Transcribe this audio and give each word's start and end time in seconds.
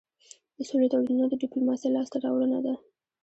د 0.57 0.59
سولې 0.69 0.87
تړونونه 0.91 1.25
د 1.29 1.33
ډيپلوماسی 1.43 1.87
لاسته 1.95 2.17
راوړنه 2.25 2.59
ده. 2.65 2.73